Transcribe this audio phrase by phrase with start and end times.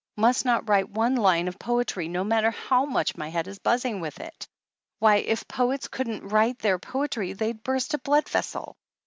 [0.17, 3.99] Must not write one line of poetry, no matter how much my head is buzzing
[3.99, 4.47] with it!
[4.97, 8.77] Why, if poets couldn't write their poetry they'd burst a blood vessel!